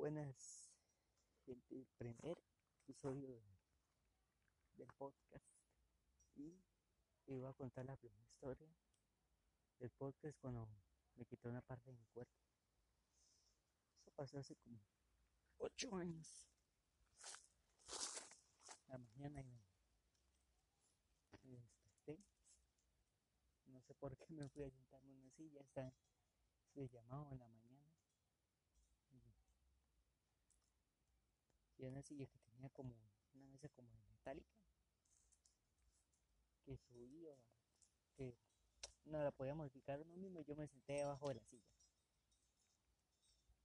Buenas, 0.00 0.72
gente. 1.44 1.76
El 1.76 1.86
primer 1.98 2.42
episodio 2.72 3.38
del 4.72 4.88
podcast. 4.94 5.44
Y 6.36 6.58
iba 7.26 7.50
a 7.50 7.52
contar 7.52 7.84
la 7.84 7.98
primera 7.98 8.24
historia 8.24 8.74
del 9.78 9.90
podcast 9.90 10.38
cuando 10.40 10.66
me 11.16 11.26
quitó 11.26 11.50
una 11.50 11.60
parte 11.60 11.90
de 11.90 11.98
mi 11.98 12.06
cuerpo. 12.14 12.32
Eso 13.98 14.10
pasó 14.12 14.38
hace 14.38 14.56
como 14.56 14.80
ocho 15.58 15.94
años. 15.94 16.48
La 18.86 18.96
mañana 18.96 19.42
y 19.42 19.44
me, 19.44 19.60
me 21.42 21.58
desperté. 21.58 22.24
No 23.66 23.82
sé 23.82 23.94
por 23.96 24.16
qué 24.16 24.32
me 24.32 24.48
fui 24.48 24.62
a 24.62 24.70
sentarme 24.70 25.10
en 25.10 25.18
una 25.18 25.30
silla. 25.32 25.60
Está 25.60 25.92
se 26.72 26.88
llamado 26.88 27.30
en 27.32 27.38
la 27.38 27.48
mañana. 27.48 27.69
Y 31.80 31.86
una 31.86 32.02
silla 32.02 32.26
que 32.26 32.38
tenía 32.40 32.68
como 32.68 32.94
una 33.32 33.46
mesa 33.46 33.70
como 33.70 33.90
de 33.96 34.04
metálica. 34.04 34.54
Que 36.62 36.76
subía, 36.76 37.34
que 38.14 38.36
no 39.04 39.24
la 39.24 39.30
podía 39.30 39.54
modificar 39.54 39.98
uno 39.98 40.14
mismo. 40.14 40.42
Yo 40.42 40.54
me 40.56 40.68
senté 40.68 40.92
debajo 40.92 41.28
de 41.28 41.36
la 41.36 41.44
silla. 41.44 41.72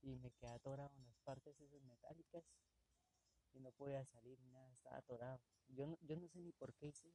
Y 0.02 0.16
me 0.16 0.32
quedé 0.32 0.52
atorado 0.52 0.94
en 0.96 1.06
las 1.06 1.20
partes 1.20 1.60
esas 1.60 1.84
metálicas. 1.84 2.46
Y 3.52 3.60
no 3.60 3.74
podía 3.74 4.06
salir 4.06 4.40
ni 4.40 4.50
nada, 4.50 4.72
estaba 4.72 4.98
atorado. 4.98 5.42
Yo 5.68 5.86
no, 5.86 5.98
yo 6.02 6.16
no 6.16 6.30
sé 6.30 6.40
ni 6.40 6.54
por 6.54 6.74
qué 6.74 6.88
hice. 6.88 7.14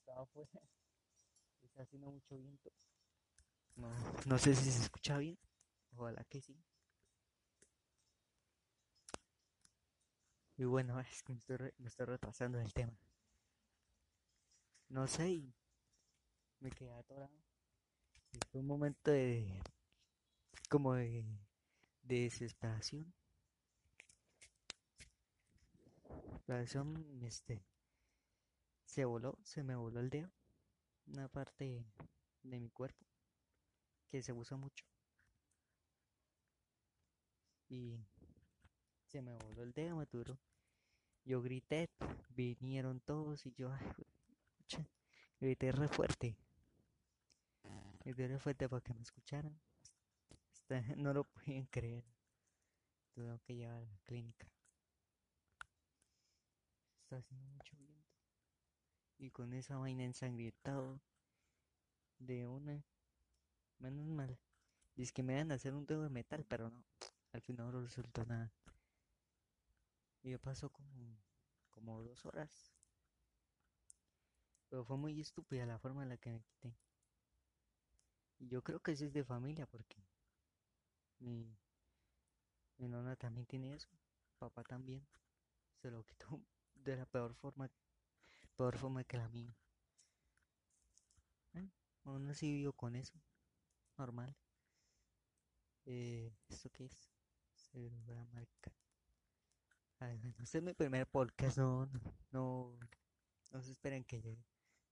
Estaba 0.00 0.22
afuera. 0.22 0.50
Está 1.62 1.82
haciendo 1.82 2.10
mucho 2.10 2.36
viento. 2.36 2.72
No, 3.76 3.88
no 4.26 4.36
sé 4.36 4.56
si 4.56 4.72
se 4.72 4.82
escucha 4.82 5.16
bien. 5.18 5.38
Ojalá 5.92 6.24
que 6.24 6.40
sí. 6.40 6.60
Y 10.60 10.66
bueno, 10.66 11.00
es 11.00 11.22
que 11.22 11.32
me 11.32 11.38
estoy, 11.38 11.56
me 11.78 11.88
estoy 11.88 12.04
retrasando 12.04 12.58
del 12.58 12.74
tema. 12.74 12.92
No 14.90 15.06
sé, 15.06 15.30
y 15.30 15.54
me 16.58 16.70
quedé 16.70 16.92
atorado. 16.92 17.32
Fue 18.52 18.60
un 18.60 18.66
momento 18.66 19.10
de. 19.10 19.62
como 20.68 20.92
de, 20.96 21.24
de 22.02 22.20
desesperación. 22.24 23.10
Desesperación, 26.04 27.22
este. 27.22 27.64
Se 28.84 29.06
voló, 29.06 29.38
se 29.42 29.62
me 29.62 29.76
voló 29.76 29.98
el 29.98 30.10
dedo. 30.10 30.30
Una 31.06 31.26
parte 31.28 31.86
de 32.42 32.60
mi 32.60 32.68
cuerpo 32.68 33.06
que 34.08 34.22
se 34.22 34.34
usa 34.34 34.58
mucho. 34.58 34.84
Y 37.70 37.98
se 39.06 39.22
me 39.22 39.32
voló 39.32 39.62
el 39.62 39.72
dedo, 39.72 39.96
me 39.96 40.04
duró. 40.04 40.38
Yo 41.24 41.40
grité, 41.40 41.88
vinieron 42.28 43.00
todos 43.00 43.46
y 43.46 43.52
yo, 43.54 43.70
grité 45.40 45.72
re 45.72 45.88
fuerte. 45.88 46.36
Grité 48.04 48.28
re 48.28 48.38
fuerte 48.38 48.68
para 48.68 48.82
que 48.82 48.92
me 48.94 49.00
escucharan. 49.02 49.58
Hasta- 50.52 50.82
no 50.96 51.12
lo 51.14 51.24
podían 51.24 51.66
creer. 51.66 52.04
Tuve 53.14 53.38
que 53.44 53.54
llevar 53.54 53.76
a 53.76 53.86
la 53.86 53.98
clínica. 54.04 54.48
Está 57.02 57.16
haciendo 57.18 57.46
mucho 57.48 57.76
viento. 57.76 58.08
Y 59.18 59.30
con 59.30 59.52
esa 59.52 59.76
vaina 59.76 60.02
ensangrientado 60.02 61.00
de 62.20 62.46
una, 62.46 62.84
menos 63.78 64.06
mal. 64.06 64.38
Dice 64.96 65.12
que 65.12 65.22
me 65.24 65.36
van 65.36 65.52
a 65.52 65.56
hacer 65.56 65.74
un 65.74 65.86
dedo 65.86 66.02
de 66.04 66.10
metal, 66.10 66.44
pero 66.48 66.70
no. 66.70 66.84
Al 67.32 67.42
final 67.42 67.72
no 67.72 67.82
resultó 67.82 68.24
nada. 68.26 68.52
Y 70.22 70.30
ya 70.30 70.38
pasó 70.38 70.70
como, 70.70 71.18
como 71.70 72.02
dos 72.02 72.24
horas. 72.24 72.72
Pero 74.70 74.84
fue 74.84 74.96
muy 74.96 75.20
estúpida 75.20 75.66
la 75.66 75.78
forma 75.78 76.02
en 76.02 76.08
la 76.08 76.16
que 76.16 76.30
me 76.30 76.40
quité. 76.40 76.74
Y 78.40 78.48
yo 78.48 78.62
creo 78.64 78.80
que 78.80 78.90
eso 78.90 79.04
es 79.04 79.12
de 79.12 79.22
familia 79.22 79.66
porque 79.66 80.02
mi, 81.20 81.56
mi 82.78 82.88
nona 82.88 83.14
también 83.14 83.46
tiene 83.46 83.74
eso. 83.74 83.88
Papá 84.38 84.64
también. 84.64 85.06
Se 85.82 85.90
lo 85.90 86.04
quitó 86.04 86.40
de 86.74 86.96
la 86.96 87.06
peor 87.06 87.34
forma, 87.34 87.70
peor 88.56 88.78
forma 88.78 89.04
que 89.04 89.18
la 89.18 89.28
mía. 89.28 89.56
Eh, 91.54 91.68
Aún 92.04 92.28
así 92.28 92.50
vivo 92.52 92.72
con 92.72 92.96
eso. 92.96 93.14
Normal. 93.98 94.36
Eh, 95.84 96.32
¿esto 96.48 96.70
qué 96.70 96.86
es? 96.86 97.10
Célula 97.54 98.24
marca. 98.32 98.72
Ay, 98.72 98.89
este 100.00 100.58
es 100.58 100.64
mi 100.64 100.72
primer 100.72 101.06
podcast, 101.06 101.58
no, 101.58 101.86
no, 102.30 102.78
no, 103.52 103.62
se 103.62 103.70
esperen 103.70 104.02
que 104.02 104.22
yo, 104.22 104.34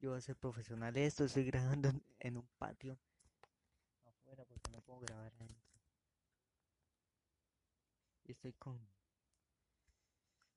yo 0.00 0.10
voy 0.10 0.18
a 0.18 0.20
ser 0.20 0.36
profesional 0.36 0.94
esto, 0.98 1.24
estoy 1.24 1.44
grabando 1.44 1.90
en, 2.18 2.36
un 2.36 2.46
patio 2.58 2.98
afuera 4.04 4.44
porque 4.44 4.70
no 4.70 4.82
puedo 4.82 5.00
grabar 5.00 5.32
adentro. 5.34 5.66
Y 8.24 8.32
estoy 8.32 8.52
con, 8.52 8.86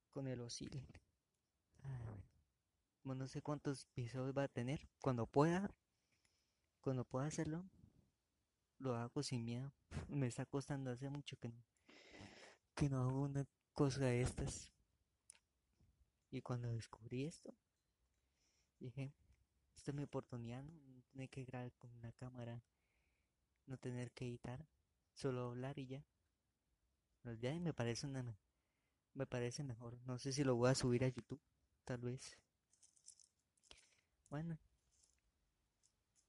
con 0.09 0.27
el 0.27 0.41
oscil. 0.41 0.85
Bueno, 3.03 3.23
no 3.23 3.27
sé 3.29 3.41
cuántos 3.41 3.85
episodios 3.85 4.37
va 4.37 4.43
a 4.43 4.47
tener. 4.49 4.89
Cuando 5.01 5.25
pueda, 5.27 5.73
cuando 6.81 7.05
pueda 7.05 7.27
hacerlo, 7.27 7.63
lo 8.79 8.95
hago 8.97 9.23
sin 9.23 9.45
miedo. 9.45 9.71
Me 10.09 10.27
está 10.27 10.45
costando 10.45 10.91
hace 10.91 11.09
mucho 11.09 11.37
que 11.37 11.47
no, 11.47 11.63
que 12.75 12.89
no 12.89 13.01
hago 13.01 13.21
una 13.21 13.45
cosa 13.73 14.13
estas. 14.13 14.71
Y 16.29 16.41
cuando 16.41 16.69
descubrí 16.69 17.25
esto, 17.25 17.53
dije, 18.79 19.13
esta 19.75 19.91
es 19.91 19.95
mi 19.95 20.03
oportunidad, 20.03 20.63
¿no? 20.63 21.01
Tener 21.11 21.29
que 21.29 21.43
grabar 21.43 21.73
con 21.73 21.91
una 21.95 22.11
cámara, 22.13 22.63
no 23.65 23.77
tener 23.77 24.11
que 24.11 24.27
editar, 24.27 24.65
solo 25.13 25.47
hablar 25.47 25.77
y 25.77 25.87
ya. 25.87 26.05
Los 27.23 27.39
ya 27.39 27.53
me 27.59 27.73
parece 27.73 28.07
una, 28.07 28.23
me 29.13 29.25
parece 29.25 29.63
mejor. 29.63 29.97
No 30.05 30.17
sé 30.17 30.31
si 30.31 30.43
lo 30.43 30.55
voy 30.55 30.69
a 30.69 30.75
subir 30.75 31.03
a 31.03 31.09
YouTube, 31.09 31.41
tal 31.83 31.99
vez. 31.99 32.37
Bueno, 34.29 34.57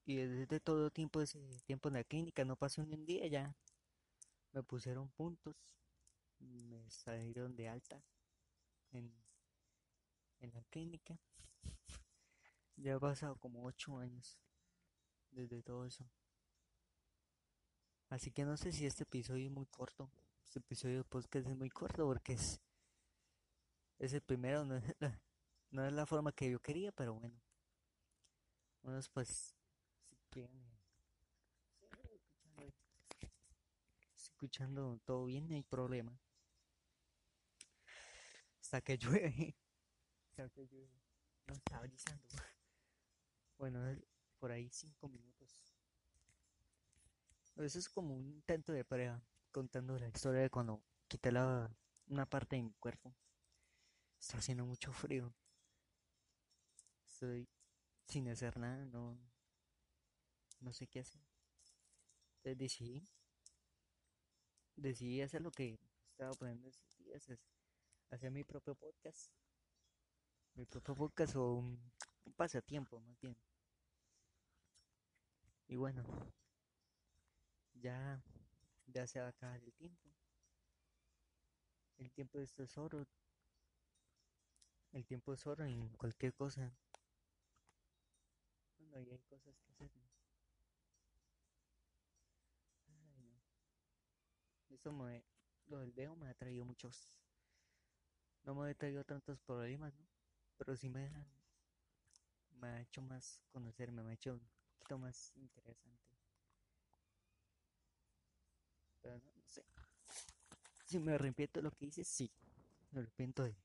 y 0.04 0.16
desde 0.16 0.60
todo 0.60 0.90
tiempo, 0.90 1.20
ese 1.20 1.38
tiempo 1.64 1.88
en 1.88 1.94
la 1.94 2.04
clínica, 2.04 2.44
no 2.44 2.56
pasó 2.56 2.84
ni 2.84 2.94
un 2.94 3.06
día 3.06 3.26
ya. 3.28 3.56
Me 4.52 4.62
pusieron 4.62 5.08
puntos, 5.10 5.56
me 6.42 6.90
salieron 6.90 7.54
de 7.56 7.68
alta 7.68 8.02
en, 8.90 9.12
en 10.40 10.52
la 10.52 10.62
clínica. 10.64 11.18
Ya 12.76 12.96
ha 12.96 13.00
pasado 13.00 13.36
como 13.36 13.64
ocho 13.64 13.98
años 13.98 14.38
desde 15.30 15.62
todo 15.62 15.86
eso. 15.86 16.08
Así 18.08 18.30
que 18.30 18.44
no 18.44 18.56
sé 18.56 18.72
si 18.72 18.86
este 18.86 19.04
episodio 19.04 19.46
es 19.46 19.52
muy 19.52 19.66
corto. 19.66 20.10
Este 20.44 20.58
episodio 20.58 20.98
de 20.98 21.04
podcast 21.04 21.46
es 21.46 21.56
muy 21.56 21.70
corto 21.70 22.04
porque 22.04 22.34
es, 22.34 22.60
es 23.98 24.12
el 24.12 24.20
primero, 24.20 24.64
no 24.64 24.76
es 24.76 24.94
la, 24.98 25.18
no 25.70 25.86
es 25.86 25.92
la 25.92 26.04
forma 26.04 26.32
que 26.32 26.50
yo 26.50 26.60
quería, 26.60 26.92
pero 26.92 27.14
bueno. 27.14 27.40
Unos 28.82 29.08
pues, 29.08 29.54
si 30.10 30.16
quieren, 30.28 30.62
escuchando 34.14 34.98
todo 35.04 35.24
bien, 35.26 35.48
no 35.48 35.54
hay 35.54 35.62
problema. 35.62 36.18
Hasta 38.72 38.80
que 38.80 38.96
llueve. 38.96 39.54
Hasta 40.30 40.48
que 40.48 40.66
llueve. 40.66 40.98
No 41.46 41.54
está 41.54 41.80
brisando. 41.80 42.26
Bueno, 43.58 43.78
por 44.40 44.50
ahí 44.50 44.68
cinco 44.70 45.08
minutos. 45.08 45.62
Eso 47.56 47.78
es 47.78 47.88
como 47.88 48.16
un 48.16 48.26
intento 48.26 48.72
de 48.72 48.84
prueba, 48.84 49.22
contando 49.52 49.96
la 49.98 50.08
historia 50.08 50.40
de 50.40 50.50
cuando 50.50 50.82
quité 51.06 51.30
la, 51.30 51.70
una 52.06 52.26
parte 52.26 52.56
de 52.56 52.62
mi 52.62 52.72
cuerpo. 52.72 53.14
Está 54.18 54.38
haciendo 54.38 54.64
mucho 54.64 54.90
frío. 54.92 55.32
Estoy 57.06 57.46
sin 58.08 58.28
hacer 58.30 58.58
nada, 58.58 58.84
no, 58.86 59.16
no 60.58 60.72
sé 60.72 60.88
qué 60.88 61.00
hacer. 61.00 61.22
Entonces 62.38 62.58
decidí, 62.58 63.08
decidí 64.74 65.20
hacer 65.20 65.40
lo 65.42 65.52
que 65.52 65.78
estaba 66.10 66.32
poniendo 66.32 66.68
esos 66.68 66.96
días, 66.96 67.28
hacer 68.14 68.30
mi 68.30 68.44
propio 68.44 68.74
podcast. 68.74 69.32
Mi 70.54 70.66
propio 70.66 70.94
podcast 70.94 71.36
o 71.36 71.54
un, 71.54 71.92
un 72.24 72.32
pasatiempo 72.34 73.00
más 73.00 73.18
bien. 73.20 73.36
Y 75.66 75.76
bueno, 75.76 76.04
ya, 77.74 78.22
ya 78.86 79.06
se 79.06 79.20
va 79.20 79.26
a 79.26 79.30
acabar 79.30 79.60
el 79.62 79.72
tiempo. 79.72 80.10
El 81.98 82.10
tiempo 82.12 82.38
es 82.40 82.78
oro. 82.78 83.06
El 84.92 85.06
tiempo 85.06 85.32
es 85.32 85.46
oro 85.46 85.64
en 85.64 85.88
cualquier 85.96 86.34
cosa. 86.34 86.70
Bueno, 88.78 89.00
y 89.00 89.10
hay 89.10 89.20
cosas 89.20 89.56
que 89.58 89.70
hacer. 89.72 89.90
Ay, 92.88 93.14
no. 93.16 94.74
esto 94.74 94.92
me, 94.92 95.24
lo 95.66 95.78
del 95.78 95.94
dedo 95.94 96.14
me 96.16 96.28
ha 96.28 96.34
traído 96.34 96.64
muchos, 96.64 97.08
no 98.44 98.54
me 98.54 98.74
traído 98.74 99.04
tantos 99.04 99.38
problemas, 99.40 99.94
¿no? 99.94 100.06
Pero 100.58 100.76
sí 100.76 100.88
me, 100.88 101.10
me 102.60 102.68
ha 102.68 102.80
hecho 102.80 103.02
más 103.02 103.40
conocerme, 103.50 104.02
me 104.02 104.10
ha 104.10 104.14
hecho 104.14 104.34
un 104.34 104.48
poquito 104.78 104.98
más 104.98 105.32
interesante. 105.36 106.02
Pero 109.00 109.18
no, 109.18 109.42
sé. 109.46 109.64
Si 110.84 110.98
me 110.98 111.14
arrepiento 111.14 111.60
de 111.60 111.64
lo 111.64 111.70
que 111.72 111.86
hice, 111.86 112.04
sí. 112.04 112.30
Me 112.90 113.00
arrepiento 113.00 113.42
de, 113.42 113.56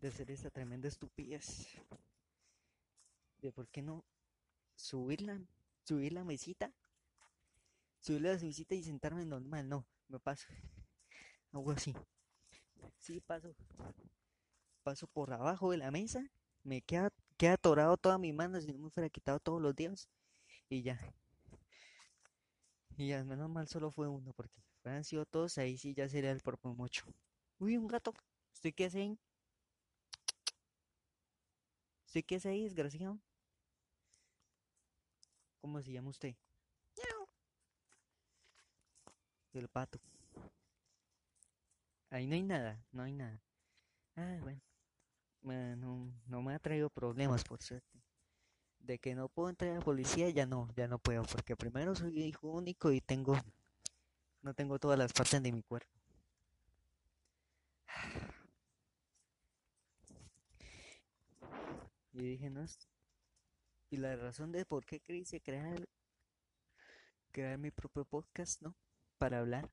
de 0.00 0.08
hacer 0.08 0.30
esa 0.30 0.50
tremenda 0.50 0.88
estupidez. 0.88 1.68
De 3.38 3.52
por 3.52 3.68
qué 3.68 3.82
no 3.82 4.04
subirla, 4.74 5.38
subir 5.84 6.12
la 6.14 6.24
mesita, 6.24 6.72
subir 8.00 8.22
la 8.22 8.38
mesita 8.38 8.74
y 8.74 8.82
sentarme 8.82 9.24
normal. 9.26 9.68
No, 9.68 9.86
me 10.08 10.18
paso. 10.18 10.46
Algo 11.52 11.72
así. 11.72 11.94
Sí, 12.98 13.20
paso. 13.20 13.54
Paso 14.82 15.06
por 15.06 15.32
abajo 15.32 15.70
de 15.70 15.78
la 15.78 15.90
mesa. 15.90 16.30
Me 16.62 16.82
queda, 16.82 17.10
queda 17.36 17.54
atorado 17.54 17.96
toda 17.96 18.18
mi 18.18 18.32
mano 18.32 18.60
si 18.60 18.72
no 18.72 18.78
me 18.78 18.90
fuera 18.90 19.08
quitado 19.08 19.38
todos 19.40 19.60
los 19.60 19.74
días. 19.74 20.08
Y 20.68 20.82
ya. 20.82 20.98
Y 22.96 23.12
al 23.12 23.24
menos 23.24 23.50
mal 23.50 23.68
solo 23.68 23.90
fue 23.90 24.08
uno, 24.08 24.32
porque 24.32 24.60
si 24.60 24.72
fueran 24.82 25.04
sido 25.04 25.26
todos, 25.26 25.58
ahí 25.58 25.76
sí 25.76 25.94
ya 25.94 26.08
sería 26.08 26.30
el 26.30 26.40
propio 26.40 26.74
mucho. 26.74 27.04
Uy, 27.58 27.76
un 27.76 27.86
gato. 27.88 28.14
¿Estoy 28.52 28.72
qué 28.72 28.86
hace 28.86 29.00
ahí? 29.00 29.18
¿Estoy 32.06 32.22
qué 32.22 32.36
hace 32.36 32.48
ahí, 32.48 32.62
desgraciado? 32.62 33.18
¿Cómo 35.60 35.82
se 35.82 35.92
llama 35.92 36.10
usted? 36.10 36.36
El 39.54 39.68
pato. 39.68 40.00
Ahí 42.14 42.28
no 42.28 42.36
hay 42.36 42.44
nada, 42.44 42.80
no 42.92 43.02
hay 43.02 43.12
nada. 43.12 43.42
Ah, 44.14 44.38
bueno. 44.40 44.60
Bueno, 45.42 46.12
no 46.28 46.42
me 46.42 46.54
ha 46.54 46.60
traído 46.60 46.88
problemas, 46.88 47.42
por 47.42 47.60
suerte. 47.60 48.00
De 48.78 49.00
que 49.00 49.16
no 49.16 49.28
puedo 49.28 49.50
entrar 49.50 49.72
a 49.72 49.74
la 49.78 49.80
policía, 49.80 50.30
ya 50.30 50.46
no, 50.46 50.68
ya 50.76 50.86
no 50.86 51.00
puedo, 51.00 51.24
porque 51.24 51.56
primero 51.56 51.96
soy 51.96 52.22
hijo 52.22 52.52
único 52.52 52.92
y 52.92 53.00
tengo, 53.00 53.36
no 54.42 54.54
tengo 54.54 54.78
todas 54.78 54.96
las 54.96 55.12
partes 55.12 55.42
de 55.42 55.50
mi 55.50 55.62
cuerpo. 55.64 55.90
Y 62.12 62.22
dije, 62.22 62.48
no, 62.48 62.64
y 63.90 63.96
la 63.96 64.14
razón 64.14 64.52
de 64.52 64.64
por 64.64 64.86
qué 64.86 65.00
quise 65.00 65.40
crear, 65.40 65.88
crear 67.32 67.58
mi 67.58 67.72
propio 67.72 68.04
podcast, 68.04 68.62
¿no? 68.62 68.76
Para 69.18 69.40
hablar, 69.40 69.68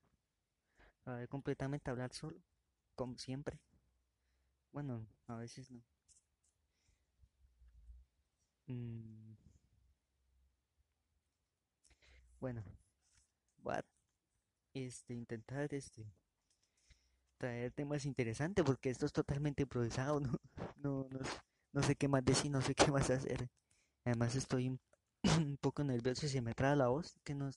para 1.03 1.27
completamente 1.27 1.89
hablar 1.91 2.13
solo, 2.13 2.39
como 2.95 3.17
siempre. 3.17 3.59
Bueno, 4.73 5.07
a 5.27 5.37
veces 5.37 5.71
no. 5.71 5.81
Mm, 8.69 9.35
bueno, 12.39 12.63
voy 13.63 13.75
a 13.75 13.85
este, 14.73 15.13
intentar 15.15 15.73
este, 15.73 16.05
traer 17.37 17.71
temas 17.73 18.05
interesantes 18.05 18.63
porque 18.65 18.89
esto 18.89 19.05
es 19.05 19.11
totalmente 19.13 19.63
improvisado, 19.63 20.19
¿no? 20.21 20.31
No, 20.77 21.07
no, 21.09 21.19
no 21.73 21.83
sé 21.83 21.95
qué 21.95 22.07
más 22.07 22.23
decir, 22.25 22.51
no 22.51 22.61
sé 22.61 22.73
qué 22.75 22.91
más 22.91 23.09
hacer. 23.09 23.49
Además 24.05 24.35
estoy 24.35 24.69
un, 24.69 24.81
poco 25.61 25.83
nervioso 25.83 26.25
y 26.27 26.29
se 26.29 26.41
me 26.41 26.53
trae 26.55 26.75
la 26.77 26.89
voz, 26.89 27.15
que 27.23 27.35
no 27.35 27.51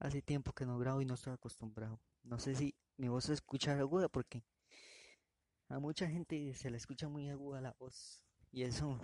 hace 0.00 0.20
tiempo 0.22 0.52
que 0.52 0.66
no 0.66 0.78
grabo 0.78 1.00
y 1.00 1.06
no 1.06 1.14
estoy 1.14 1.32
acostumbrado. 1.32 2.00
No 2.22 2.38
sé 2.38 2.54
si 2.54 2.74
mi 2.96 3.08
voz 3.08 3.24
se 3.24 3.34
escucha 3.34 3.78
aguda 3.78 4.08
porque 4.08 4.44
a 5.68 5.78
mucha 5.78 6.08
gente 6.08 6.54
se 6.54 6.70
le 6.70 6.76
escucha 6.76 7.08
muy 7.08 7.28
aguda 7.28 7.60
la 7.60 7.72
voz 7.78 8.24
y 8.52 8.62
eso 8.62 9.00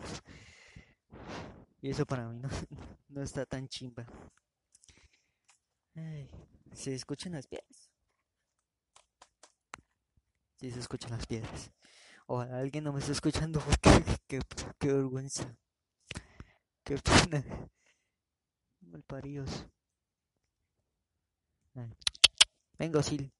y 1.80 1.90
eso 1.90 2.04
para 2.06 2.28
mí 2.28 2.38
no, 2.38 2.48
no 3.08 3.22
está 3.22 3.46
tan 3.46 3.68
chimba. 3.68 4.06
Ay, 5.94 6.28
¿Se 6.72 6.94
escuchan 6.94 7.32
las 7.32 7.46
piedras? 7.46 7.90
Sí, 10.58 10.70
se 10.70 10.80
escuchan 10.80 11.12
las 11.12 11.26
piedras. 11.26 11.70
O 12.26 12.40
alguien 12.40 12.84
no 12.84 12.92
me 12.92 13.00
está 13.00 13.12
escuchando 13.12 13.60
porque 13.64 14.04
qué, 14.26 14.40
qué 14.78 14.92
vergüenza. 14.92 15.56
Qué 16.84 16.98
pena. 16.98 17.44
Malparidos. 18.80 19.66
Vengo, 22.78 23.02
Sil. 23.02 23.32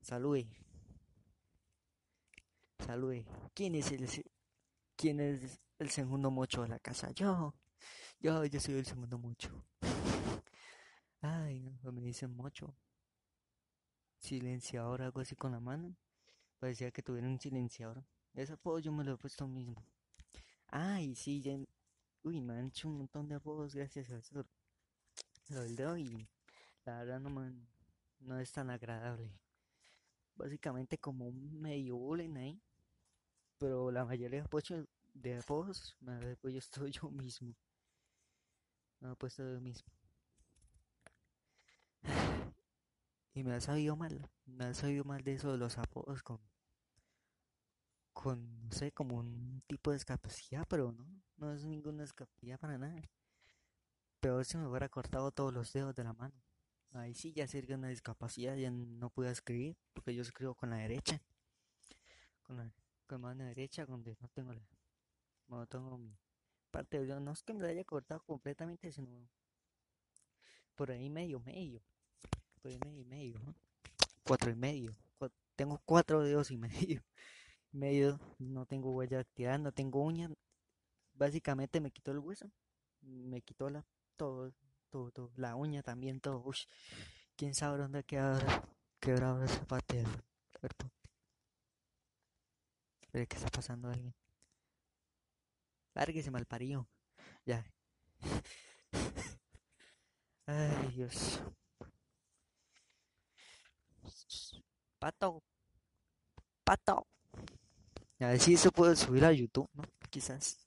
Salude. 0.00 0.48
Salude. 2.78 3.24
¿Quién 3.54 3.74
es 3.74 3.90
el 3.90 4.08
quién 4.96 5.20
es 5.20 5.60
el 5.78 5.90
segundo 5.90 6.30
mocho 6.30 6.62
de 6.62 6.68
la 6.68 6.78
casa? 6.78 7.10
Yo. 7.10 7.54
Yo, 8.20 8.44
yo 8.44 8.60
soy 8.60 8.74
el 8.74 8.86
segundo 8.86 9.18
mocho. 9.18 9.64
Ay, 11.20 11.76
me 11.82 12.00
dicen 12.00 12.36
mocho. 12.36 12.76
Silenciador, 14.18 15.02
algo 15.02 15.20
así 15.20 15.34
con 15.34 15.50
la 15.50 15.60
mano. 15.60 15.96
Parecía 16.60 16.92
que 16.92 17.02
tuviera 17.02 17.26
un 17.26 17.40
silenciador. 17.40 18.04
Ese 18.34 18.52
apodo 18.52 18.78
yo 18.78 18.92
me 18.92 19.02
lo 19.02 19.14
he 19.14 19.16
puesto 19.16 19.48
mismo. 19.48 19.84
Ay, 20.68 21.16
sí, 21.16 21.40
ya, 21.40 21.58
Uy, 22.24 22.38
hecho 22.66 22.88
un 22.88 22.98
montón 22.98 23.28
de 23.28 23.34
apodos 23.34 23.74
gracias 23.74 24.10
a 24.10 24.18
eso. 24.18 24.46
Lo 25.48 25.60
del 25.62 25.74
dedo 25.74 25.96
y 25.98 26.28
la 26.84 26.98
verdad 26.98 27.18
no, 27.18 27.30
no 28.22 28.38
es 28.38 28.52
tan 28.52 28.70
agradable. 28.70 29.32
Básicamente 30.34 30.98
como 30.98 31.26
un 31.28 31.60
medio 31.60 31.96
bullying 31.96 32.36
ahí. 32.36 32.62
Pero 33.58 33.90
la 33.90 34.04
mayoría 34.04 34.42
de, 34.42 34.86
de 35.14 35.38
apodos 35.38 35.96
me 36.00 36.32
he 36.32 36.36
puesto 36.36 36.86
yo 36.88 37.10
mismo. 37.10 37.54
Me 39.00 39.12
he 39.12 39.16
puesto 39.16 39.42
yo 39.42 39.60
mismo. 39.60 39.92
Y 43.34 43.44
me 43.44 43.54
ha 43.54 43.60
sabido 43.60 43.96
mal. 43.96 44.28
Me 44.46 44.64
ha 44.66 44.74
sabido 44.74 45.04
mal 45.04 45.22
de 45.22 45.34
eso 45.34 45.52
de 45.52 45.58
los 45.58 45.78
apodos 45.78 46.22
con 46.22 46.40
con, 48.12 48.62
no 48.62 48.72
sé, 48.72 48.92
como 48.92 49.16
un 49.16 49.62
tipo 49.66 49.90
de 49.90 49.96
discapacidad, 49.96 50.66
pero 50.68 50.92
no, 50.92 51.06
no 51.36 51.52
es 51.52 51.64
ninguna 51.64 52.02
discapacidad 52.02 52.58
para 52.58 52.78
nada. 52.78 53.02
Peor 54.20 54.44
si 54.44 54.56
me 54.56 54.66
hubiera 54.66 54.88
cortado 54.88 55.32
todos 55.32 55.52
los 55.52 55.72
dedos 55.72 55.94
de 55.94 56.04
la 56.04 56.12
mano. 56.12 56.34
Ahí 56.92 57.14
sí 57.14 57.32
ya 57.32 57.46
sería 57.46 57.76
una 57.76 57.88
discapacidad, 57.88 58.56
ya 58.56 58.70
no 58.70 59.08
puedo 59.10 59.30
escribir, 59.30 59.76
porque 59.94 60.14
yo 60.14 60.22
escribo 60.22 60.54
con 60.54 60.70
la 60.70 60.76
derecha. 60.76 61.22
Con 62.42 62.56
la, 62.58 62.70
mano 63.18 63.44
derecha, 63.44 63.84
donde 63.84 64.16
no 64.20 64.28
tengo 64.28 64.52
la, 64.54 64.62
no 65.48 65.66
tengo 65.66 65.98
mi 65.98 66.16
parte 66.70 66.98
de 66.98 67.20
no 67.20 67.32
es 67.32 67.42
que 67.42 67.52
me 67.52 67.62
la 67.62 67.68
haya 67.68 67.84
cortado 67.84 68.22
completamente, 68.24 68.90
sino 68.90 69.28
por 70.74 70.90
ahí 70.90 71.10
medio, 71.10 71.40
medio. 71.40 71.82
Por 72.60 72.70
ahí 72.70 72.78
medio, 72.84 73.04
medio, 73.04 73.40
Cuatro 74.24 74.50
y 74.50 74.54
medio. 74.54 74.96
tengo 75.56 75.80
cuatro 75.84 76.22
dedos 76.22 76.50
y 76.50 76.56
medio 76.56 77.02
medio, 77.72 78.20
no 78.38 78.66
tengo 78.66 78.92
huella 78.92 79.20
actividad, 79.20 79.58
no 79.58 79.72
tengo 79.72 80.02
uña. 80.02 80.30
Básicamente 81.14 81.80
me 81.80 81.90
quitó 81.90 82.12
el 82.12 82.18
hueso, 82.18 82.50
me 83.00 83.40
quitó 83.42 83.70
la, 83.70 83.84
todo, 84.16 84.52
todo, 84.92 85.32
la 85.36 85.56
uña 85.56 85.82
también, 85.82 86.20
todo. 86.20 86.42
Uy, 86.44 86.56
quién 87.36 87.54
sabe 87.54 87.78
dónde 87.78 88.04
queda 88.04 88.38
quebrado 89.00 89.42
esa 89.42 89.64
parte 89.66 89.96
del 89.96 90.06
cuerpo. 90.60 90.90
¿Qué 93.10 93.22
está 93.22 93.48
pasando 93.48 93.88
alguien? 93.88 94.14
Lárguese 95.94 96.30
mal 96.30 96.46
parido. 96.46 96.86
Ya. 97.44 97.64
Ay, 100.46 100.88
Dios. 100.94 101.42
Pato. 104.98 105.42
Pato. 106.64 107.06
A 108.20 108.26
ver 108.28 108.40
si 108.40 108.54
eso 108.54 108.70
puedo 108.70 108.94
subir 108.94 109.24
a 109.24 109.32
YouTube, 109.32 109.68
¿no? 109.74 109.82
Quizás. 110.10 110.66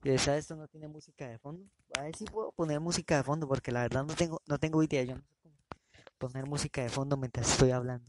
Quizás 0.00 0.38
esto 0.38 0.54
no 0.54 0.68
tiene 0.68 0.86
música 0.86 1.28
de 1.28 1.38
fondo. 1.38 1.68
A 1.98 2.02
ver 2.02 2.14
si 2.14 2.24
puedo 2.26 2.52
poner 2.52 2.78
música 2.78 3.16
de 3.16 3.24
fondo, 3.24 3.48
porque 3.48 3.72
la 3.72 3.82
verdad 3.82 4.04
no 4.04 4.14
tengo, 4.14 4.40
no 4.46 4.58
tengo 4.58 4.84
idea. 4.84 5.02
Yo 5.02 5.16
no 5.16 5.20
sé 5.20 5.34
cómo 5.42 5.56
poner 6.18 6.46
música 6.46 6.80
de 6.80 6.90
fondo 6.90 7.16
mientras 7.16 7.50
estoy 7.50 7.72
hablando. 7.72 8.08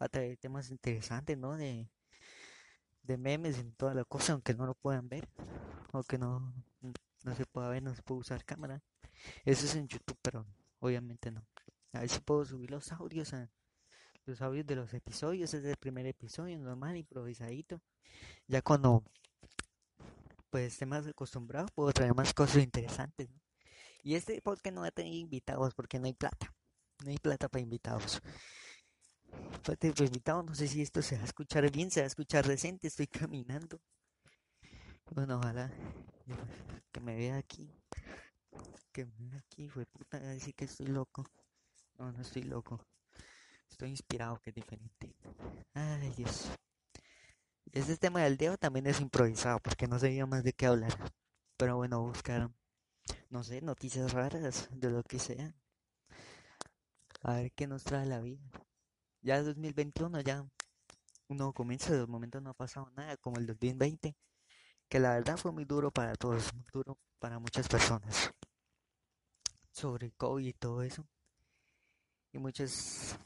Va 0.00 0.06
a 0.06 0.08
traer 0.08 0.36
temas 0.36 0.70
interesantes, 0.70 1.36
¿no? 1.36 1.56
De, 1.56 1.90
de 3.02 3.18
memes 3.18 3.58
y 3.58 3.64
toda 3.72 3.92
la 3.92 4.04
cosa, 4.04 4.34
aunque 4.34 4.54
no 4.54 4.66
lo 4.66 4.74
puedan 4.74 5.08
ver. 5.08 5.28
Aunque 5.92 6.16
no, 6.16 6.54
no 7.24 7.34
se 7.34 7.44
pueda 7.44 7.68
ver, 7.70 7.82
no 7.82 7.92
se 7.92 8.02
puede 8.02 8.20
usar 8.20 8.44
cámara. 8.44 8.80
Eso 9.44 9.66
es 9.66 9.74
en 9.74 9.88
YouTube, 9.88 10.18
pero 10.22 10.46
obviamente 10.78 11.32
no. 11.32 11.44
A 11.92 12.00
ver 12.00 12.08
si 12.08 12.20
puedo 12.20 12.44
subir 12.44 12.70
los 12.70 12.92
audios 12.92 13.32
a 13.34 13.50
los 14.26 14.40
audios 14.42 14.64
de 14.64 14.76
los 14.76 14.94
episodios, 14.94 15.52
es 15.54 15.64
el 15.64 15.76
primer 15.76 16.06
episodio, 16.06 16.56
normal, 16.60 16.96
improvisadito. 16.96 17.80
Ya 18.46 18.62
cuando 18.62 19.02
pues 20.56 20.72
esté 20.72 20.86
más 20.86 21.06
acostumbrado, 21.06 21.68
puedo 21.74 21.92
traer 21.92 22.14
más 22.14 22.32
cosas 22.32 22.62
interesantes, 22.62 23.28
Y 24.02 24.14
este 24.14 24.40
podcast 24.40 24.74
no 24.74 24.80
va 24.80 24.86
a 24.86 24.90
tener 24.90 25.12
invitados 25.12 25.74
porque 25.74 25.98
no 25.98 26.06
hay 26.06 26.14
plata. 26.14 26.50
No 27.04 27.10
hay 27.10 27.18
plata 27.18 27.46
para 27.50 27.60
invitados. 27.60 28.22
Para 29.62 29.76
invitados, 30.06 30.46
no 30.46 30.54
sé 30.54 30.66
si 30.66 30.80
esto 30.80 31.02
se 31.02 31.16
va 31.16 31.22
a 31.22 31.26
escuchar 31.26 31.70
bien, 31.70 31.90
se 31.90 32.00
va 32.00 32.04
a 32.04 32.06
escuchar 32.06 32.46
decente, 32.46 32.86
estoy 32.86 33.06
caminando. 33.28 33.78
Bueno, 35.10 35.36
ojalá 35.36 35.70
que 36.90 37.00
me 37.00 37.16
vea 37.16 37.36
aquí. 37.36 37.70
Que 38.92 39.04
me 39.04 39.28
vea 39.28 39.38
aquí, 39.40 39.68
fue 39.68 39.84
puta, 39.84 40.18
decir 40.20 40.54
que 40.54 40.64
estoy 40.64 40.86
loco. 40.86 41.26
No, 41.98 42.10
no 42.12 42.22
estoy 42.22 42.44
loco. 42.44 42.80
Estoy 43.68 43.90
inspirado, 43.90 44.40
que 44.40 44.48
es 44.48 44.56
diferente. 44.56 45.14
Ay, 45.74 46.14
Dios. 46.16 46.48
Este 47.76 47.98
tema 47.98 48.22
del 48.22 48.38
dedo 48.38 48.56
también 48.56 48.86
es 48.86 49.02
improvisado 49.02 49.58
porque 49.60 49.86
no 49.86 49.98
sabía 49.98 50.24
más 50.24 50.42
de 50.42 50.54
qué 50.54 50.64
hablar. 50.64 50.96
Pero 51.58 51.76
bueno, 51.76 52.00
buscar, 52.00 52.50
no 53.28 53.44
sé, 53.44 53.60
noticias 53.60 54.14
raras 54.14 54.70
de 54.70 54.90
lo 54.90 55.02
que 55.02 55.18
sea. 55.18 55.54
A 57.20 57.34
ver 57.34 57.52
qué 57.52 57.66
nos 57.66 57.84
trae 57.84 58.06
la 58.06 58.22
vida. 58.22 58.40
Ya 59.20 59.42
2021, 59.42 60.22
ya 60.22 60.48
uno 61.28 61.52
comienza, 61.52 61.92
de 61.92 62.06
momento 62.06 62.40
no 62.40 62.48
ha 62.48 62.54
pasado 62.54 62.90
nada 62.96 63.18
como 63.18 63.36
el 63.36 63.46
2020, 63.46 64.16
que 64.88 64.98
la 64.98 65.10
verdad 65.10 65.36
fue 65.36 65.52
muy 65.52 65.66
duro 65.66 65.90
para 65.90 66.14
todos, 66.14 66.54
muy 66.54 66.64
duro 66.72 66.98
para 67.18 67.38
muchas 67.38 67.68
personas. 67.68 68.32
Sobre 69.70 70.12
COVID 70.12 70.46
y 70.46 70.54
todo 70.54 70.82
eso. 70.82 71.06
Y 72.32 72.38
muchas 72.38 73.18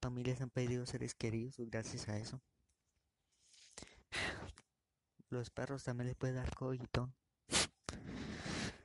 familias 0.00 0.40
han 0.40 0.48
perdido 0.48 0.86
seres 0.86 1.14
queridos 1.14 1.56
gracias 1.58 2.08
a 2.08 2.16
eso. 2.16 2.40
Los 5.30 5.50
perros 5.50 5.84
también 5.84 6.08
les 6.08 6.16
puede 6.16 6.32
dar 6.32 6.50
todo. 6.90 7.12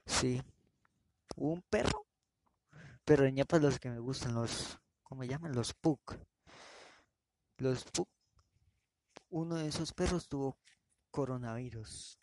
Sí. 0.06 0.42
Un 1.36 1.62
perro. 1.64 2.06
Pero 3.06 3.28
ya 3.28 3.46
pues 3.46 3.62
los 3.62 3.80
que 3.80 3.90
me 3.90 4.00
gustan, 4.00 4.34
los, 4.34 4.80
¿cómo 5.04 5.24
llaman? 5.24 5.54
Los 5.54 5.74
Pug. 5.74 6.00
Los 7.58 7.84
Pug. 7.86 8.08
Uno 9.30 9.56
de 9.56 9.68
esos 9.68 9.94
perros 9.94 10.28
tuvo 10.28 10.58
coronavirus. 11.12 12.20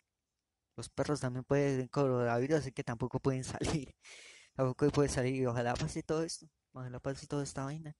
Los 0.75 0.89
perros 0.89 1.19
también 1.19 1.43
pueden 1.43 1.87
coronavirus, 1.87 2.59
así 2.59 2.71
que 2.71 2.83
tampoco 2.83 3.19
pueden 3.19 3.43
salir. 3.43 3.95
Tampoco 4.55 4.89
puede 4.89 5.09
salir. 5.09 5.47
Ojalá 5.47 5.73
pase 5.73 6.03
todo 6.03 6.23
esto. 6.23 6.47
Ojalá 6.73 6.99
pase 6.99 7.27
toda 7.27 7.43
esta 7.43 7.63
vaina. 7.63 7.95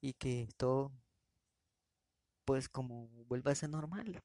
Y 0.00 0.14
que 0.14 0.48
todo, 0.56 0.92
pues 2.44 2.68
como 2.68 3.08
vuelva 3.26 3.52
a 3.52 3.54
ser 3.54 3.70
normal. 3.70 4.22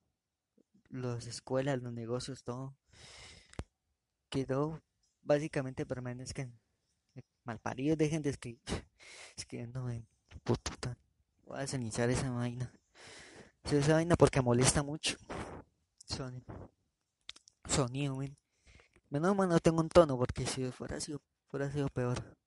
Las 0.92 1.26
escuelas, 1.26 1.82
los 1.82 1.94
negocios, 1.94 2.44
todo 2.44 2.76
quedó 4.30 4.82
básicamente 5.22 5.86
permanezcan 5.86 6.58
malparidos, 7.44 7.98
dejen 7.98 8.22
de 8.22 8.30
escribir 8.30 8.62
escribiéndome 9.38 10.06
puta. 10.44 10.98
Voy 11.46 11.60
a 11.60 11.76
iniciar 11.76 12.10
esa 12.10 12.30
vaina. 12.32 12.72
Esa 13.64 13.94
vaina 13.94 14.16
porque 14.16 14.42
molesta 14.42 14.84
mucho. 14.84 15.18
Sonido, 16.06 16.72
sonido, 17.68 18.18
Menos 19.10 19.36
mal 19.36 19.50
no 19.50 19.60
tengo 19.60 19.82
un 19.82 19.90
tono 19.90 20.18
porque 20.18 20.46
si 20.46 20.72
fuera 20.72 21.00
sido, 21.00 21.22
fuera 21.48 21.70
sido 21.72 21.90
peor. 21.90 22.38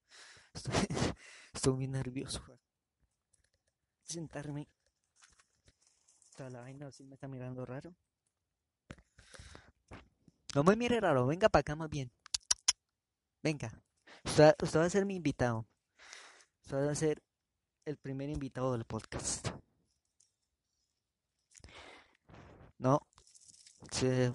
Estoy 1.52 1.72
muy 1.74 1.88
nervioso. 1.88 2.42
Sentarme. 4.02 4.68
Toda 6.36 6.50
la 6.50 6.60
vaina 6.62 6.88
así 6.88 7.04
me 7.04 7.14
está 7.14 7.28
mirando 7.28 7.64
raro. 7.64 7.94
No 10.54 10.62
me 10.62 10.76
mire 10.76 11.00
raro, 11.00 11.26
venga 11.26 11.49
para 11.49 11.62
acá 11.62 11.75
más 11.75 11.90
bien. 11.90 12.12
Venga. 13.42 13.73
Usted, 14.25 14.54
va 14.76 14.84
a 14.84 14.90
ser 14.90 15.04
mi 15.04 15.16
invitado. 15.16 15.66
Usted 16.62 16.87
va 16.87 16.92
a 16.92 16.94
ser 16.94 17.20
el 17.84 17.96
primer 17.96 18.30
invitado 18.30 18.73
del 18.73 18.84
podcast. 18.84 19.49
No. 22.78 23.00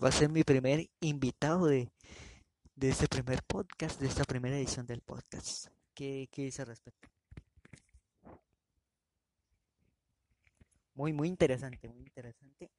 Va 0.04 0.10
a 0.10 0.12
ser 0.12 0.30
mi 0.30 0.44
primer 0.44 0.90
invitado 1.00 1.68
de, 1.68 1.90
de 2.76 2.90
este 2.90 3.08
primer 3.08 3.42
podcast, 3.44 4.00
de 4.02 4.08
esta 4.08 4.26
primera 4.26 4.58
edición 4.58 4.86
del 4.86 5.02
podcast. 5.02 5.68
¿Qué, 5.94 6.28
qué 6.32 6.44
dice 6.44 6.64
al 6.64 6.68
respecto? 6.68 7.08
Muy, 10.96 11.14
muy 11.14 11.30
interesante, 11.30 11.88
muy 11.88 12.04
interesante. 12.04 12.70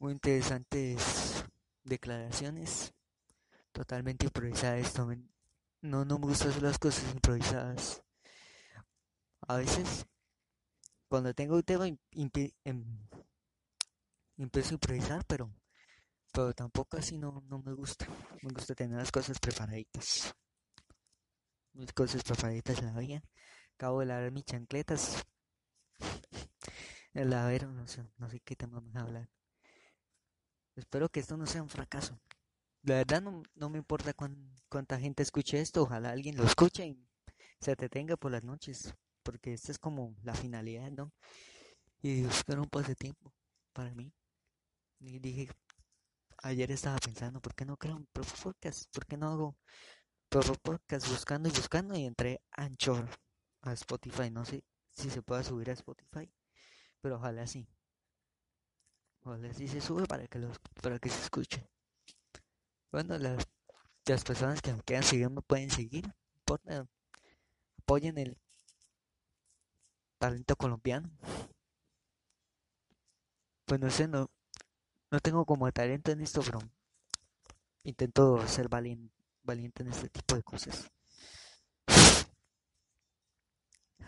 Muy 0.00 0.12
interesantes 0.12 1.28
declaraciones 1.88 2.94
totalmente 3.72 4.26
improvisadas. 4.26 4.94
No, 5.80 6.04
no 6.04 6.18
me 6.18 6.26
gustan 6.26 6.62
las 6.62 6.78
cosas 6.78 7.12
improvisadas. 7.12 8.02
A 9.46 9.56
veces, 9.56 10.06
cuando 11.08 11.32
tengo 11.34 11.56
un 11.56 11.62
tema, 11.62 11.86
em, 11.86 13.08
empiezo 14.36 14.70
a 14.70 14.74
improvisar, 14.74 15.24
pero, 15.26 15.50
pero 16.32 16.52
tampoco 16.52 16.96
así 16.96 17.18
no, 17.18 17.42
no 17.48 17.58
me 17.60 17.72
gusta. 17.72 18.06
Me 18.42 18.50
gusta 18.52 18.74
tener 18.74 18.98
las 18.98 19.12
cosas 19.12 19.38
preparaditas. 19.38 20.34
Mis 21.72 21.92
cosas 21.92 22.22
preparaditas 22.22 22.82
la 22.82 22.92
vida. 22.98 23.22
Acabo 23.74 24.00
de 24.00 24.06
lavar 24.06 24.32
mis 24.32 24.44
chancletas. 24.44 25.24
El 27.14 27.30
lavero, 27.30 27.70
no 27.72 27.86
sé, 27.86 28.04
no 28.18 28.28
sé 28.28 28.40
qué 28.40 28.56
tema 28.56 28.82
a 28.94 29.00
hablar. 29.00 29.28
Espero 30.78 31.08
que 31.08 31.18
esto 31.18 31.36
no 31.36 31.44
sea 31.44 31.60
un 31.62 31.68
fracaso. 31.68 32.20
La 32.82 32.94
verdad 32.94 33.20
no, 33.20 33.42
no 33.56 33.68
me 33.68 33.78
importa 33.78 34.14
cuánta 34.68 34.98
gente 35.00 35.24
escuche 35.24 35.60
esto, 35.60 35.82
ojalá 35.82 36.10
alguien 36.10 36.36
lo 36.36 36.44
escuche 36.44 36.86
y 36.86 37.04
se 37.60 37.74
detenga 37.74 38.16
por 38.16 38.30
las 38.30 38.44
noches, 38.44 38.94
porque 39.24 39.52
esta 39.52 39.72
es 39.72 39.78
como 39.78 40.14
la 40.22 40.34
finalidad, 40.34 40.92
¿no? 40.92 41.12
Y 42.00 42.22
buscar 42.22 42.60
un 42.60 42.68
pasatiempo 42.68 43.34
para 43.72 43.92
mí. 43.92 44.12
Y 45.00 45.18
dije, 45.18 45.48
ayer 46.38 46.70
estaba 46.70 46.98
pensando, 46.98 47.40
¿por 47.40 47.56
qué 47.56 47.64
no 47.64 47.76
creo 47.76 47.96
un 47.96 48.06
podcast? 48.06 48.84
¿Por 48.92 49.04
qué 49.04 49.16
no 49.16 49.28
hago 49.30 49.56
podcast 50.62 51.08
buscando 51.08 51.48
y 51.48 51.52
buscando? 51.52 51.98
Y 51.98 52.04
entré 52.04 52.40
Anchor, 52.52 53.08
a 53.62 53.72
Spotify, 53.72 54.30
no 54.30 54.44
sé 54.44 54.62
si 54.90 55.10
se 55.10 55.22
pueda 55.22 55.42
subir 55.42 55.70
a 55.70 55.72
Spotify, 55.72 56.30
pero 57.00 57.16
ojalá 57.16 57.48
sí. 57.48 57.68
Ojalá 59.28 59.52
sí 59.52 59.68
se 59.68 59.82
sube 59.82 60.06
para 60.06 60.26
que, 60.26 60.38
los, 60.38 60.58
para 60.82 60.98
que 60.98 61.10
se 61.10 61.20
escuche. 61.20 61.68
Bueno, 62.90 63.18
las, 63.18 63.46
las 64.06 64.24
personas 64.24 64.62
que 64.62 64.72
me 64.72 64.80
quieran 64.80 65.04
seguir 65.04 65.28
me 65.28 65.42
pueden 65.42 65.70
seguir. 65.70 66.10
apoyen 67.76 68.16
el 68.16 68.38
talento 70.16 70.56
colombiano. 70.56 71.10
Pues 73.66 73.78
no 73.78 73.90
sé, 73.90 74.08
no, 74.08 74.30
no 75.10 75.20
tengo 75.20 75.44
como 75.44 75.70
talento 75.72 76.10
en 76.10 76.22
esto, 76.22 76.40
pero 76.40 76.60
intento 77.84 78.48
ser 78.48 78.70
valiente, 78.70 79.14
valiente 79.42 79.82
en 79.82 79.90
este 79.90 80.08
tipo 80.08 80.36
de 80.36 80.42
cosas. 80.42 80.90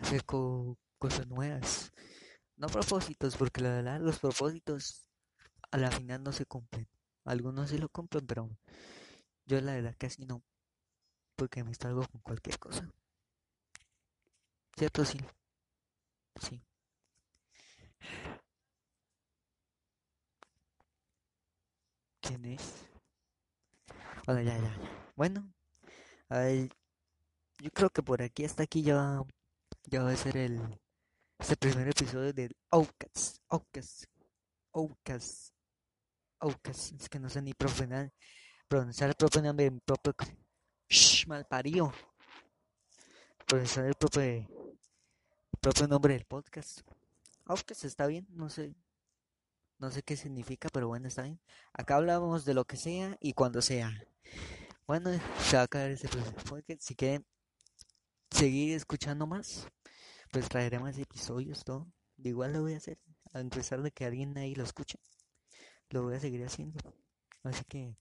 Hacer 0.01 0.25
cosas 0.25 1.27
nuevas. 1.27 1.91
No 2.55 2.65
propósitos, 2.69 3.37
porque 3.37 3.61
la 3.61 3.69
verdad 3.69 3.99
los 4.01 4.17
propósitos 4.17 5.10
a 5.71 5.77
la 5.77 5.91
final 5.91 6.23
no 6.23 6.31
se 6.31 6.45
cumplen. 6.45 6.87
Algunos 7.25 7.69
sí 7.69 7.77
lo 7.77 7.89
cumplen, 7.89 8.25
pero 8.27 8.49
yo 9.45 9.61
la 9.61 9.73
verdad 9.75 9.95
casi 9.97 10.25
no. 10.25 10.43
Porque 11.35 11.63
me 11.63 11.73
salgo 11.75 12.05
con 12.07 12.21
cualquier 12.21 12.59
cosa. 12.59 12.89
¿Cierto? 14.77 15.05
Sí. 15.05 15.19
Sí. 16.41 16.61
¿Quién 22.21 22.45
es? 22.45 22.85
Bueno, 24.25 24.41
ya, 24.41 24.57
ya, 24.57 24.75
Bueno, 25.15 25.51
yo 27.59 27.69
creo 27.71 27.89
que 27.89 28.03
por 28.03 28.21
aquí 28.21 28.45
hasta 28.45 28.63
aquí 28.63 28.81
ya, 28.83 29.21
ya 29.85 30.03
va 30.03 30.11
a 30.11 30.17
ser 30.17 30.37
el 30.37 30.59
este 31.39 31.57
primer 31.57 31.89
episodio 31.89 32.33
del 32.33 32.55
Outcast. 32.71 33.39
Outcast. 33.49 34.05
Outcast. 34.73 35.50
Outcast. 36.41 36.99
Es 36.99 37.07
que 37.07 37.19
no 37.19 37.29
sé 37.29 37.41
ni 37.41 37.53
pronunciar 37.53 39.09
el 39.09 39.15
propio 39.15 39.41
nombre 39.41 39.65
de 39.65 39.71
mi 39.71 39.79
propio. 39.79 40.13
Shh, 40.89 41.27
mal. 41.27 41.47
Pronunciar 43.45 43.85
el 43.85 43.95
propio, 43.95 44.21
el 44.23 44.47
propio 45.59 45.87
nombre 45.87 46.13
del 46.13 46.25
podcast. 46.25 46.81
Outcast 47.45 47.85
está 47.85 48.07
bien, 48.07 48.27
no 48.31 48.49
sé. 48.49 48.75
No 49.77 49.91
sé 49.91 50.03
qué 50.03 50.15
significa, 50.15 50.69
pero 50.69 50.87
bueno, 50.87 51.07
está 51.07 51.23
bien. 51.23 51.39
Acá 51.73 51.95
hablamos 51.95 52.45
de 52.45 52.53
lo 52.53 52.65
que 52.65 52.77
sea 52.77 53.17
y 53.19 53.33
cuando 53.33 53.61
sea. 53.61 53.91
Bueno, 54.87 55.11
se 55.39 55.55
va 55.55 55.61
a 55.61 55.65
acabar 55.65 55.89
este 55.89 56.07
podcast. 56.49 56.81
Si 56.81 56.95
quieren 56.95 57.25
seguir 58.29 58.75
escuchando 58.75 59.27
más, 59.27 59.67
pues 60.31 60.47
traeré 60.49 60.79
más 60.79 60.97
episodios, 60.97 61.63
todo. 61.63 61.87
Igual 62.17 62.53
lo 62.53 62.61
voy 62.61 62.73
a 62.73 62.77
hacer, 62.77 62.99
a 63.33 63.43
pesar 63.43 63.81
de 63.81 63.91
que 63.91 64.05
alguien 64.05 64.37
ahí 64.37 64.55
lo 64.55 64.63
escuche, 64.63 64.99
lo 65.91 66.03
voy 66.03 66.15
a 66.15 66.19
seguir 66.19 66.43
haciendo. 66.43 66.79
Así 67.43 67.63
que 67.65 67.95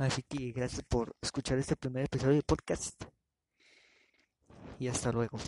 Así 0.00 0.22
que 0.22 0.50
gracias 0.52 0.82
por 0.84 1.14
escuchar 1.20 1.58
este 1.58 1.76
primer 1.76 2.06
episodio 2.06 2.36
de 2.36 2.42
podcast 2.42 3.04
y 4.78 4.88
hasta 4.88 5.12
luego. 5.12 5.38